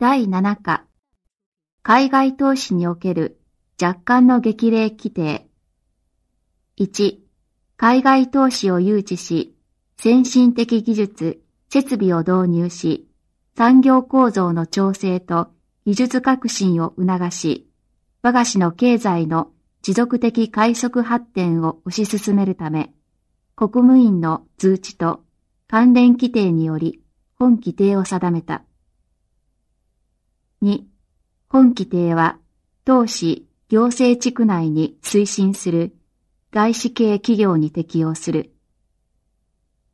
[0.00, 0.86] 第7課、
[1.82, 3.38] 海外投資における
[3.78, 5.46] 若干の激励規定。
[6.78, 7.18] 1、
[7.76, 9.54] 海外投資を誘致し、
[9.98, 13.10] 先進的技術、設備を導入し、
[13.58, 15.48] 産業構造の調整と
[15.84, 17.68] 技術革新を促し、
[18.22, 19.50] 我が市の経済の
[19.82, 22.94] 持続的快速発展を推し進めるため、
[23.54, 25.22] 国務院の通知と
[25.68, 27.02] 関連規定により
[27.38, 28.62] 本規定を定めた。
[30.62, 30.84] 2、
[31.48, 32.38] 本規定は、
[32.84, 35.96] 当市行政地区内に推進する
[36.52, 38.52] 外資系企業に適用する。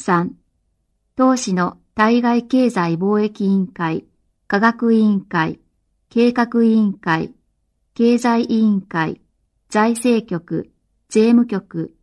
[0.00, 0.30] 3、
[1.14, 4.04] 当市の対外経済貿易委員会、
[4.48, 5.60] 科学委員会、
[6.10, 7.32] 計画委員会、
[7.94, 9.20] 経済委員会、
[9.68, 10.72] 財政局、
[11.08, 11.94] 税務局、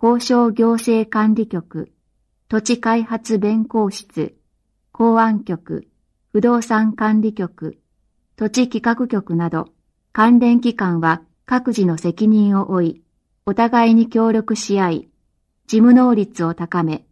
[0.00, 1.92] 交渉行政管理局、
[2.48, 4.36] 土地開発弁公室、
[4.92, 5.88] 公安局、
[6.32, 7.80] 不動産管理局、
[8.36, 9.68] 土地企画局など
[10.12, 13.02] 関連機関は各自の責任を負い、
[13.46, 15.08] お互いに協力し合い、
[15.66, 17.04] 事務能率を高め、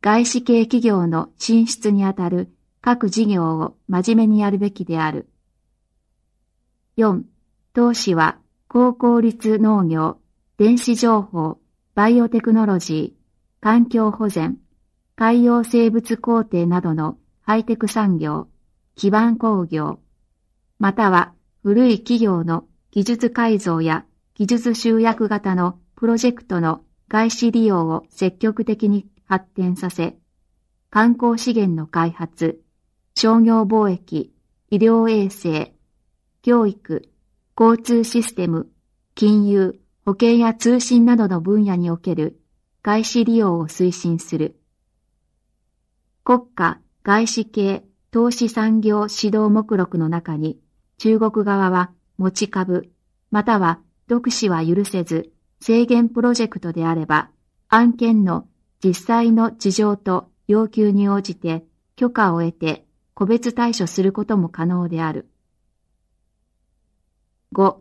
[0.00, 2.50] 外資系企業の進出にあたる
[2.80, 5.28] 各事業を真面目にやるべきである。
[6.96, 7.22] 4.
[7.72, 8.38] 投資は
[8.68, 10.18] 高効率農業、
[10.58, 11.58] 電子情報、
[11.94, 14.58] バイオテクノロジー、環境保全、
[15.16, 18.48] 海洋生物工程などのハイテク産業、
[18.96, 20.00] 基盤工業、
[20.78, 30.16] または古い企業の技術改造や技術集約型のプロジェクトの外資利用を積極的に発展させ、
[30.90, 32.60] 観光資源の開発、
[33.14, 34.32] 商業貿易、
[34.70, 35.74] 医療衛生、
[36.42, 37.08] 教育、
[37.58, 38.68] 交通システム、
[39.14, 42.40] 金融、保険や通信などの分野における
[42.82, 44.60] 外資利用を推進する。
[46.24, 50.58] 国家外資系投資産業指導目録の中に
[50.98, 52.90] 中国側は持ち株、
[53.30, 57.30] または独死は許せず、制限プロジェクトであれば、
[57.68, 58.46] 案件の
[58.84, 61.64] 実際の事情と要求に応じて
[61.96, 62.84] 許可を得て
[63.14, 65.28] 個別対処することも可能である。
[67.54, 67.76] 5.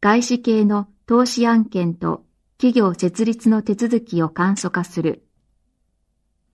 [0.00, 2.24] 外資系の投資案件と
[2.56, 5.26] 企業設立の手続きを簡素化する。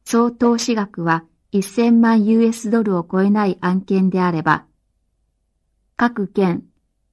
[0.05, 4.67] 総投資額は1000万 US ドルを超えない案件であれば、
[6.01, 6.63] 各県、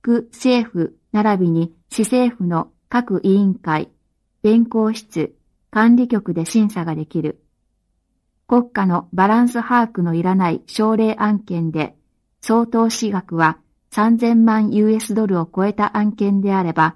[0.02, 3.90] 区政府並びに市政府の各委員会、
[4.44, 5.36] 弁公室、
[5.72, 7.44] 管理局で審査ができる。
[8.48, 11.98] 国家のバランス把握のいらない奨励案件で、
[12.40, 13.58] 相当資額は
[13.92, 16.96] 3000万 US ドルを超えた案件であれば、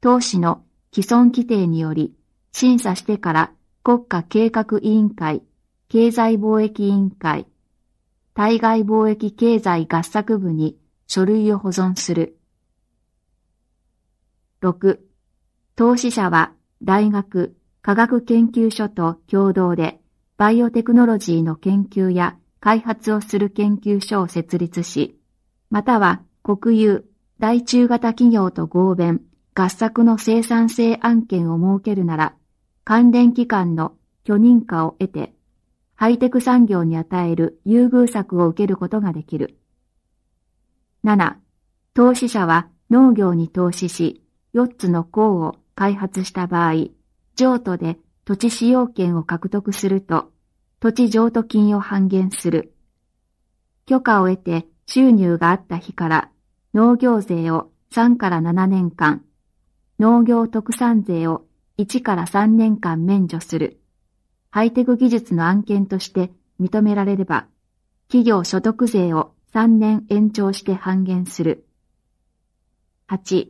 [0.00, 2.16] 当市の既存規定により、
[2.50, 3.52] 審査してから
[3.84, 5.44] 国家計画委員会、
[5.88, 7.46] 経済貿易委員会、
[8.34, 10.76] 対外貿易経済合作部に
[11.10, 12.36] 書類を保存する。
[14.60, 15.00] 6.
[15.74, 16.52] 投資者は
[16.82, 20.00] 大学、科学研究所と共同で
[20.36, 25.18] バイオテクノロジーの研究や開発をする研究所を設立し、
[25.70, 27.06] または国有、
[27.38, 29.22] 大中型企業と合弁、
[29.54, 32.34] 合作の生産性案件を設けるなら、
[32.84, 33.94] 関連機関の
[34.24, 35.32] 許認可を得て、
[35.94, 39.58] ハイテク産業に与える優遇策を受けることができる。
[41.04, 41.36] 7.
[41.94, 44.22] 投資者は農業に投資し、
[44.54, 46.88] 4つの項を開発した場合、
[47.36, 50.32] 譲渡で土地使用権を獲得すると、
[50.80, 52.74] 土地譲渡金を半減する。
[53.86, 56.30] 許可を得て収入があった日から
[56.74, 59.24] 農業税を3から7年間、
[59.98, 61.44] 農業特産税を
[61.78, 63.80] 1から3年間免除する。
[64.50, 67.46] ハイテク技術の案件として認められれば、
[68.08, 71.66] 企業所得税を3年延長して半減する。
[73.08, 73.48] 8.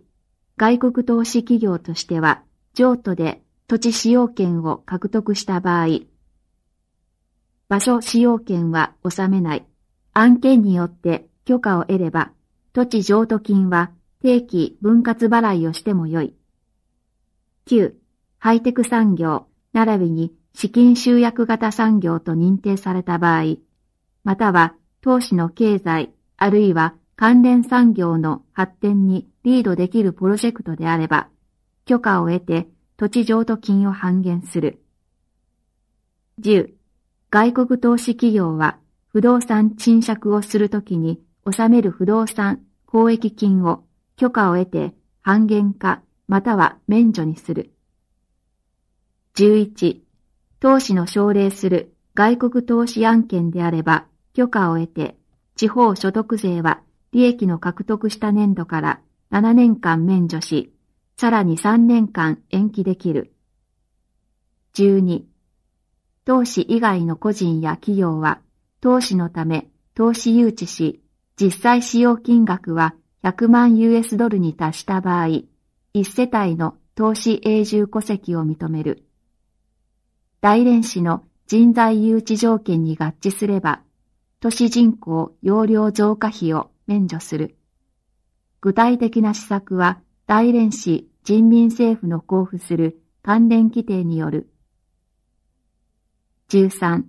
[0.57, 2.43] 外国投資企業としては、
[2.75, 6.01] 譲渡で土地使用権を獲得した場合、
[7.69, 9.67] 場所使用権は納めない。
[10.15, 12.33] 案件によって許可を得れば、
[12.73, 13.91] 土地譲渡金は
[14.23, 16.35] 定期分割払いをしてもよい。
[17.67, 17.93] 9.
[18.39, 23.57] ハイテク産業、並びに資金集約型産業と認定された場合、
[24.25, 31.29] または投資の経済、あるいは関連産業の発展にリードできるプロジェクトであれば、
[31.85, 34.83] 許可を得て土地譲渡金を半減する。
[36.41, 36.71] 10.
[37.31, 38.79] 外国投資企業は
[39.09, 42.61] 不動産賃借をするときに納める不動産
[42.93, 43.85] 交易金を
[44.17, 47.73] 許可を得て半減化または免除にする。
[49.35, 50.01] 11.
[50.61, 54.07] 投資の奨励する外国投資案件であれば
[54.39, 55.17] 許可を得て、
[55.57, 56.81] 地方所得税は
[57.11, 59.01] 利益の獲得した年度から
[59.33, 60.73] 7年間免除し、
[61.17, 63.33] さらに3年間延期できる。
[64.75, 65.25] 12、
[66.25, 68.41] 投資以外の個人や企業は、
[68.81, 71.03] 投資のため投資誘致し、
[71.35, 72.95] 実際使用金額は
[73.25, 75.43] 100万 US ドルに達した場合、
[75.95, 79.05] 1世帯の投資永住戸籍を認める。
[80.41, 83.83] 大連市の人材誘致条件に合致すれば、
[84.41, 87.57] 都市人口容量増加費を免除する。
[88.61, 94.49] 具体的な施策は大連市人民政府の交付する関連規定による。
[96.51, 97.05] 13.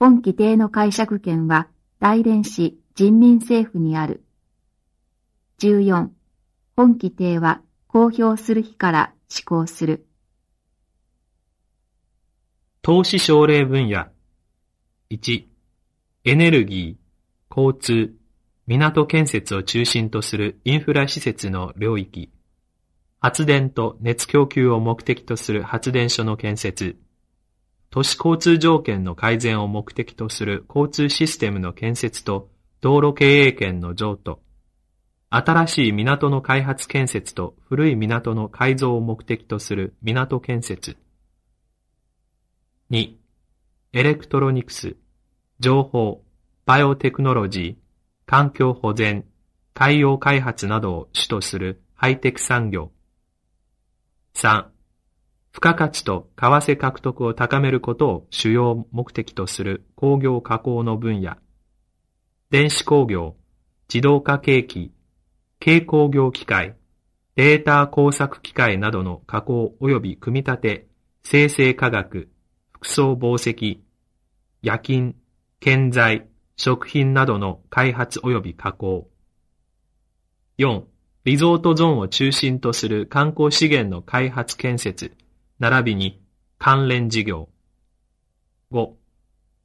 [0.00, 1.68] 本規定の解釈権は
[2.00, 4.24] 大連市人民政府にある。
[5.60, 6.08] 14.
[6.76, 10.06] 本規定は公表する日から施行する。
[12.82, 14.06] 投資奨励分野。
[15.10, 15.49] 1、
[16.22, 18.14] エネルギー、交通、
[18.66, 22.30] 港建設を中心とするインフラ施設の領域。
[23.20, 26.98] 発電と熱供給を目的とする発電所の建設。
[27.88, 32.50] 都市交通条件の改善を目的とする交通システムの建設と
[32.82, 34.42] 道路経営権の譲渡。
[35.30, 40.98] 新しい港の開発建設と古い港の改造を目的とする港建設。
[42.90, 43.14] 2、
[43.94, 44.96] エレクトロニクス、
[45.60, 46.24] 情報、
[46.64, 47.82] バイオテクノロジー、
[48.24, 49.26] 環境保全、
[49.74, 52.92] 海洋開発などを主とするハイテク産業。
[54.34, 54.64] 3、
[55.52, 61.36] 付加価値と為替獲得を高めることを主要目的とする工業加工の分野。
[62.48, 63.36] 電子工業、
[63.86, 64.94] 自動化計器、
[65.62, 66.74] 軽工業機械、
[67.36, 70.86] データ工作機械などの加工及び組み立て、
[71.22, 72.30] 生成化学、
[72.72, 73.80] 服装紡績、
[74.62, 75.16] 夜勤、
[75.60, 76.26] 建材、
[76.56, 79.10] 食品などの開発及び加工。
[80.58, 80.84] 4.
[81.24, 85.14] リゾートゾーンを中心とする観光資源の開発建設、
[85.58, 86.22] 並びに
[86.58, 87.50] 関連事業。
[88.72, 88.92] 5.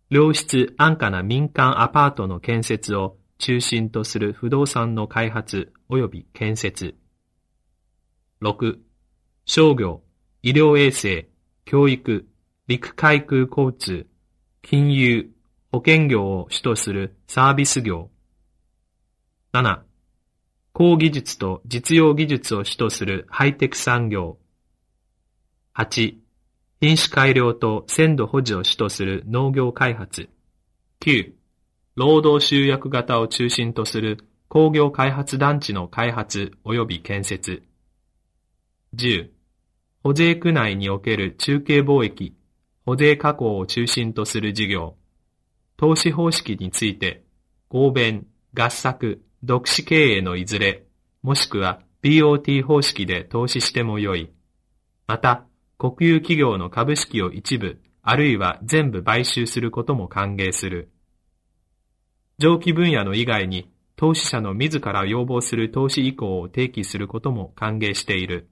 [0.09, 6.95] 良質安価な民間アパートの建設を中心とする不動産の開発及び建設。
[8.41, 8.79] 6.
[9.45, 10.01] 商業、
[10.43, 11.29] 医療衛生、
[11.63, 12.27] 教育、
[12.67, 14.07] 陸海空交通、
[14.61, 15.34] 金融、
[15.75, 18.09] 保険業を主とするサービス業。
[19.51, 19.81] 7.
[20.71, 24.37] 高技術と実用技術を主とするハイテク産業。
[25.75, 26.15] 8.
[26.79, 30.29] 品種改良と鮮度保持を主とする農業開発。
[31.01, 31.33] 9.
[31.95, 37.63] 労働集約型を中心とする工業開発団地の開発及び建設。
[38.95, 39.27] 10.
[40.03, 42.33] 保税区内における中継貿易
[42.85, 44.95] 保税加工を中心とする事業、
[45.77, 47.23] 投資方式について、
[47.69, 50.85] 合弁、合作、独資経営のいずれ、
[51.21, 54.31] もしくは BOT 方式で投資してもよい。
[55.07, 55.45] また、
[55.77, 60.91] 国有企業の株式を一部、あるいは全部買収することも歓迎する。
[62.37, 68.49] 上記分野の以外に、投資者の自ら要望する投資意向を提起することも歓迎している。